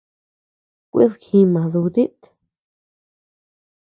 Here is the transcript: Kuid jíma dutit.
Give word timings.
Kuid 0.91 1.13
jíma 1.25 1.63
dutit. 1.73 2.21